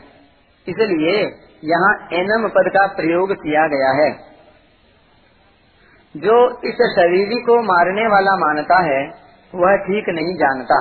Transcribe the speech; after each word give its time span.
इसलिए 0.67 1.17
यहाँ 1.65 1.93
एनम 2.13 2.49
पद 2.49 2.71
का 2.71 2.87
प्रयोग 2.97 3.33
किया 3.35 3.67
गया 3.69 3.91
है। 3.95 4.11
जो 6.15 6.37
इस 6.65 6.81
शरीर 6.91 7.35
को 7.43 7.61
मारने 7.65 8.07
वाला 8.07 8.37
मानता 8.39 8.79
है, 8.85 9.01
वह 9.53 9.77
ठीक 9.79 10.09
नहीं 10.11 10.35
जानता, 10.37 10.81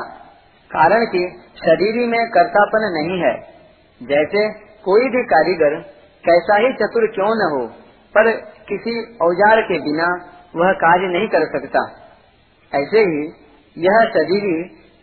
कारण 0.72 1.06
कि 1.06 1.22
शरीर 1.58 2.08
में 2.08 2.20
कर्तापन 2.30 2.88
नहीं 2.94 3.20
है। 3.22 3.34
जैसे 4.02 4.48
कोई 4.86 5.10
भी 5.10 5.24
कारीगर 5.26 5.76
कैसा 6.24 6.58
ही 6.58 6.74
चतुर 6.74 7.08
क्यों 7.08 7.30
न 7.36 7.50
हो, 7.54 7.66
पर 8.16 8.30
किसी 8.72 8.94
औज़ार 9.22 9.62
के 9.62 9.80
बिना 9.80 10.12
वह 10.56 10.72
कार्य 10.74 11.08
नहीं 11.08 11.28
कर 11.28 11.46
सकता। 11.48 11.82
ऐसे 12.74 13.00
ही 13.06 13.24
यह 13.78 14.06
शरीर 14.10 14.46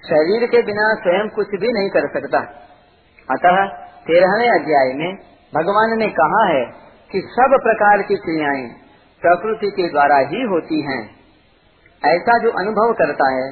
शरीर 0.03 0.47
के 0.47 0.63
बिना 0.63 0.95
स्वयं 0.95 1.29
कुछ 1.29 1.55
भी 1.61 1.73
नहीं 1.73 1.91
कर 1.91 2.09
सकता। 2.09 2.39
अतः 3.29 3.57
तेरहवें 4.07 4.51
अध्याय 4.51 4.93
में 4.95 5.17
भगवान 5.53 5.99
ने 5.99 6.09
कहा 6.09 6.45
है 6.47 6.65
कि 7.11 7.21
सब 7.31 7.57
प्रकार 7.63 8.03
की 8.03 8.17
क्रियाएँ 8.17 8.67
प्रकृति 9.23 9.71
के 9.71 9.89
द्वारा 9.89 10.19
ही 10.29 10.43
होती 10.43 10.81
हैं। 10.83 11.01
ऐसा 12.03 12.39
जो 12.43 12.51
अनुभव 12.51 12.93
करता 12.93 13.31
है, 13.35 13.49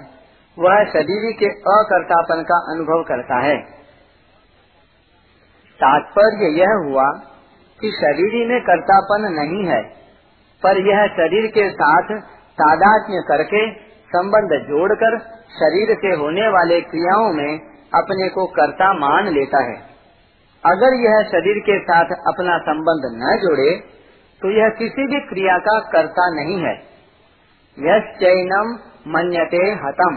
वह 0.56 0.84
शरीर 0.84 1.31
के 1.33 1.47
अकर्तापन 1.72 2.43
का 2.43 2.59
अनुभव 2.75 3.03
करता 3.03 3.41
है। 3.41 3.56
तात्पर्य 5.81 6.50
यह 6.59 6.75
हुआ 6.84 7.09
कि 7.81 7.91
शरीर 7.91 8.48
में 8.48 8.60
कर्तापन 8.60 9.27
नहीं 9.33 9.65
है। 9.66 9.81
पर 10.62 10.78
यह 10.89 11.06
शरीर 11.06 11.47
के 11.47 11.71
साथ 11.71 12.21
तादात्म्य 12.59 13.22
करके 13.28 13.72
संबंध 14.06 14.69
जोड़कर 14.69 15.19
शरीर 15.56 15.97
से 16.00 16.17
होने 16.17 16.49
वाले 16.49 16.81
क्रियाओं 16.81 17.33
में 17.33 17.59
अपने 17.94 18.28
को 18.28 18.47
कर्ता 18.47 18.93
मान 18.93 19.28
लेता 19.28 19.65
है। 19.65 19.77
अगर 20.65 20.95
यह 20.95 21.22
शरीर 21.22 21.59
के 21.59 21.78
साथ 21.78 22.05
अपना 22.05 22.59
संबंध 22.59 23.03
न 23.22 23.37
जोड़े 23.39 23.97
तो 24.43 24.50
यह 24.50 24.69
किसी 24.69 25.06
भी 25.06 25.21
क्रिया 25.21 25.59
का 25.59 25.78
कर्ता 25.81 26.31
नहीं 26.34 26.62
है। 26.62 26.72
यह 27.78 27.99
चैनम 27.99 28.78
मन्यते 29.09 29.56
हतम। 29.56 30.16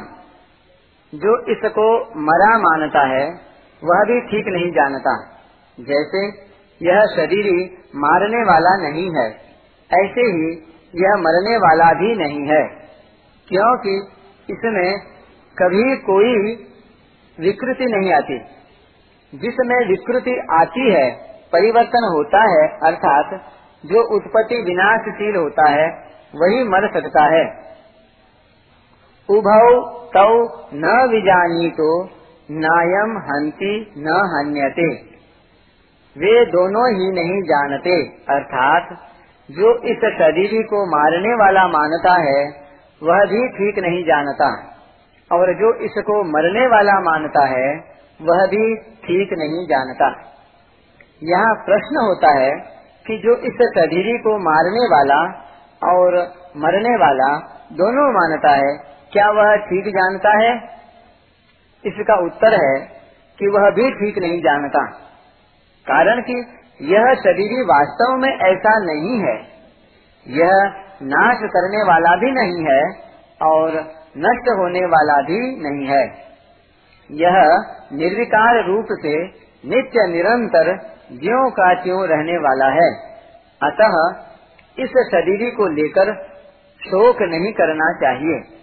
जो 1.15 1.37
इसको 1.51 2.01
मरा 2.21 2.57
मानता 2.57 2.99
है, 2.99 3.29
वह 3.83 4.03
भी 4.03 4.21
ठीक 4.21 4.47
नहीं 4.47 4.71
जानता। 4.71 5.13
जैसे 5.79 6.25
यह 6.81 7.05
शरीर 7.05 7.77
मारने 7.95 8.43
वाला 8.43 8.89
नहीं 8.89 9.09
है। 9.15 9.48
ऐसे 9.91 10.21
ही 10.21 10.51
यह 10.95 11.15
मरने 11.17 11.57
वाला 11.57 11.93
भी 11.93 12.15
नहीं 12.15 12.47
है, 12.47 12.63
क्योंकि 13.47 13.95
इसमें 14.49 14.99
कभी 15.57 15.95
कोई 15.97 16.55
विकृति 17.39 17.85
नहीं 17.85 18.13
आती। 18.13 18.39
जिसमें 19.35 19.87
विकृति 19.87 20.47
आती 20.51 20.91
है, 20.93 21.11
परिवर्तन 21.53 22.07
होता 22.13 22.41
है, 22.41 22.67
अर्थात 22.83 23.33
जो 23.85 24.15
उत्पत्ति 24.15 24.55
विनाशशील 24.55 25.35
होता 25.35 25.69
है, 25.69 25.87
वही 26.35 26.63
मर 26.63 26.87
सकता 26.93 27.23
है। 27.23 27.43
उभौ 29.29 29.81
तौ 30.13 30.29
न 30.73 31.09
विजानी 31.11 31.69
तो 31.69 32.05
नायम 32.51 33.17
हंति 33.17 33.93
न 33.97 34.07
हन्यते। 34.33 34.93
वे 36.15 36.45
दोनों 36.45 36.87
ही 36.93 37.11
नहीं 37.11 37.41
जानते, 37.41 38.03
अर्थात 38.29 39.08
जो 39.51 39.77
इस 39.83 39.97
शरीर 39.97 40.63
को 40.63 40.85
मारने 40.85 41.33
वाला 41.33 41.67
मानता 41.67 42.13
है, 42.13 42.49
वह 43.03 43.25
भी 43.25 43.47
ठीक 43.47 43.79
नहीं 43.79 44.03
जानता। 44.03 44.69
और 45.31 45.53
जो 45.53 45.73
इसको 45.73 46.23
मरने 46.23 46.67
वाला 46.67 46.99
मानता 46.99 47.45
है, 47.45 47.75
वह 48.21 48.47
भी 48.47 48.75
ठीक 48.75 49.29
नहीं 49.33 49.67
जानता। 49.67 50.09
यहाँ 51.23 51.55
प्रश्न 51.55 51.97
होता 52.01 52.39
है 52.39 52.51
कि 53.07 53.17
जो 53.17 53.35
इस 53.35 53.53
शरीर 53.53 54.17
को 54.17 54.37
मारने 54.37 54.85
वाला 54.85 55.49
और 55.93 56.33
मरने 56.57 56.95
वाला 56.95 57.37
दोनों 57.73 58.13
मानता 58.13 58.51
है, 58.51 58.77
क्या 59.13 59.29
वह 59.29 59.55
ठीक 59.55 59.87
जानता 59.87 60.37
है? 60.37 60.79
इसका 61.85 62.15
उत्तर 62.15 62.53
है 62.53 62.79
कि 63.39 63.47
वह 63.47 63.69
भी 63.69 63.91
ठीक 63.91 64.17
नहीं 64.17 64.41
जानता। 64.41 64.85
कारण 65.87 66.21
कि 66.21 66.45
यह 66.81 67.13
शरीर 67.13 67.65
वास्तव 67.65 68.17
में 68.17 68.29
ऐसा 68.29 68.79
नहीं 68.79 69.19
है। 69.19 69.35
यह 70.27 70.73
नाश 71.01 71.37
करने 71.37 71.83
वाला 71.83 72.15
भी 72.15 72.31
नहीं 72.31 72.65
है 72.65 72.83
और 73.41 73.71
नष्ट 74.17 74.49
होने 74.49 74.79
वाला 74.79 75.21
भी 75.21 75.39
नहीं 75.39 75.87
है। 75.87 76.05
यह 77.11 77.37
निर्विकार 77.93 78.67
रूप 78.67 78.85
से 78.91 79.25
नित्य 79.65 80.07
निरंतर 80.07 80.77
ज्यो 81.11 81.49
का 81.49 81.73
त्यों 81.73 82.07
रहने 82.07 82.37
वाला 82.37 82.65
है। 82.65 82.89
अतः 83.63 84.23
इस 84.83 84.89
शरीर 84.89 85.55
को 85.55 85.67
लेकर 85.67 86.13
शोक 86.85 87.21
नहीं 87.21 87.53
करना 87.53 87.93
चाहिए। 87.93 88.59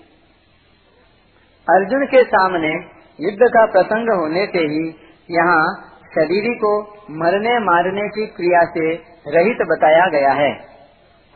अर्जुन 1.69 2.07
के 2.07 2.23
सामने 2.25 2.73
युद्ध 3.21 3.43
का 3.43 3.67
प्रसंग 3.67 4.21
होने 4.21 4.47
से 4.47 4.59
ही 4.59 4.97
यहाँ 5.31 5.93
शरीर 6.19 6.45
को 6.55 6.81
मरने 7.11 7.59
मारने 7.59 8.09
की 8.09 8.27
क्रिया 8.27 8.65
से 8.65 8.95
रहित 9.29 9.59
बताया 9.69 10.07
गया 10.07 10.33
है। 10.33 10.51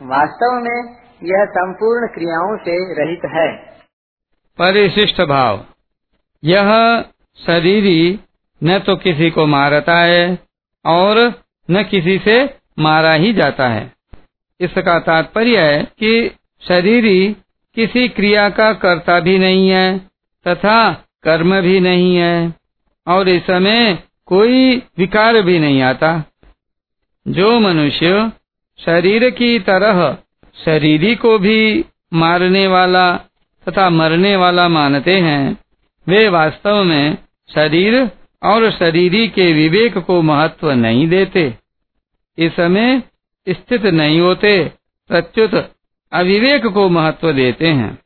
वास्तव 0.01 0.53
में 0.53 0.79
यह 1.23 1.45
संपूर्ण 1.45 2.07
क्रियाओं 2.07 2.57
से 2.57 2.77
रहित 2.93 3.25
है। 3.25 3.47
परिशिष्ट 4.59 5.21
भाव। 5.21 5.65
यह 6.43 6.71
शरीर 7.37 8.19
न 8.63 8.79
तो 8.79 8.95
किसी 8.95 9.29
को 9.29 9.45
मारता 9.45 9.97
है 9.97 10.39
और 10.85 11.33
न 11.71 11.83
किसी 11.83 12.17
से 12.19 12.43
मारा 12.79 13.13
ही 13.13 13.33
जाता 13.33 13.67
है। 13.67 13.91
इसका 14.61 14.99
तात्पर्य 14.99 15.59
है 15.59 15.83
कि 15.99 16.35
शरीर 16.67 17.35
किसी 17.75 18.07
क्रिया 18.09 18.49
का 18.49 18.73
कर्ता 18.73 19.19
भी 19.19 19.37
नहीं 19.39 19.69
है 19.69 19.97
तथा 20.45 20.91
कर्म 21.23 21.61
भी 21.61 21.79
नहीं 21.79 22.15
है 22.15 22.53
और 23.07 23.29
इस 23.29 23.43
समय 23.43 24.03
कोई 24.33 24.83
विकार 24.97 25.41
भी 25.41 25.59
नहीं 25.59 25.81
आता। 25.81 26.23
जो 27.27 27.59
मनुष्य 27.59 28.31
शरीर 28.85 29.29
की 29.29 29.59
तरह 29.59 30.17
शरीरी 30.65 31.15
को 31.15 31.39
भी 31.39 31.85
मारने 32.13 32.67
वाला 32.67 33.17
तथा 33.67 33.89
मरने 33.89 34.35
वाला 34.35 34.69
मानते 34.69 35.19
हैं, 35.19 35.57
वे 36.07 36.27
वास्तव 36.27 36.83
में 36.83 37.17
शरीर 37.53 38.11
और 38.43 38.71
शरीरी 38.71 39.27
के 39.27 39.53
विवेक 39.53 39.97
को 39.97 40.21
महत्व 40.21 40.71
नहीं 40.71 41.07
देते। 41.07 41.53
इस 42.37 42.51
समय 42.55 43.03
स्थित 43.49 43.81
नहीं 43.81 44.19
होते, 44.19 44.71
प्रत्युत 45.07 45.75
अविवेक 46.11 46.65
को 46.65 46.89
महत्व 46.89 47.33
देते 47.33 47.67
हैं। 47.67 47.99